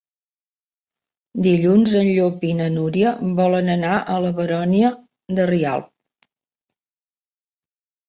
[1.47, 3.13] Dilluns en Llop i na Núria
[3.43, 4.93] volen anar a la Baronia
[5.41, 5.93] de Rialb.